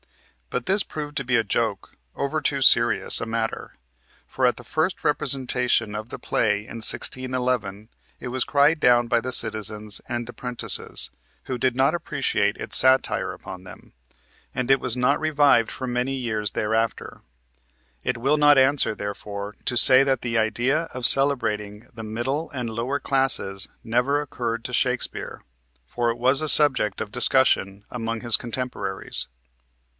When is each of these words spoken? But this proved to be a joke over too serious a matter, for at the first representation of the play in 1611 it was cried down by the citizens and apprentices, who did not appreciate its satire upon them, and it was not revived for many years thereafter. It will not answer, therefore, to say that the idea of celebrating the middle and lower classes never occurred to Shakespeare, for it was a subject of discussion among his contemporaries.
But 0.49 0.65
this 0.65 0.83
proved 0.83 1.15
to 1.17 1.23
be 1.23 1.35
a 1.35 1.43
joke 1.45 1.91
over 2.15 2.41
too 2.41 2.61
serious 2.61 3.21
a 3.21 3.25
matter, 3.25 3.75
for 4.27 4.45
at 4.47 4.57
the 4.57 4.63
first 4.65 5.03
representation 5.03 5.95
of 5.95 6.09
the 6.09 6.17
play 6.19 6.61
in 6.61 6.77
1611 6.81 7.87
it 8.19 8.29
was 8.29 8.43
cried 8.43 8.79
down 8.79 9.07
by 9.07 9.21
the 9.21 9.31
citizens 9.31 10.01
and 10.09 10.27
apprentices, 10.27 11.09
who 11.43 11.57
did 11.59 11.75
not 11.75 11.93
appreciate 11.93 12.57
its 12.57 12.77
satire 12.77 13.31
upon 13.31 13.63
them, 13.63 13.93
and 14.53 14.71
it 14.71 14.79
was 14.81 14.97
not 14.97 15.19
revived 15.21 15.69
for 15.71 15.87
many 15.87 16.13
years 16.15 16.51
thereafter. 16.51 17.21
It 18.03 18.17
will 18.17 18.37
not 18.37 18.57
answer, 18.57 18.93
therefore, 18.95 19.55
to 19.65 19.77
say 19.77 20.03
that 20.03 20.21
the 20.21 20.37
idea 20.37 20.85
of 20.95 21.05
celebrating 21.05 21.87
the 21.93 22.03
middle 22.03 22.49
and 22.51 22.71
lower 22.71 22.99
classes 22.99 23.69
never 23.83 24.19
occurred 24.19 24.65
to 24.65 24.73
Shakespeare, 24.73 25.43
for 25.85 26.09
it 26.09 26.17
was 26.17 26.41
a 26.41 26.49
subject 26.49 26.99
of 26.99 27.11
discussion 27.11 27.85
among 27.91 28.21
his 28.21 28.35
contemporaries. 28.35 29.27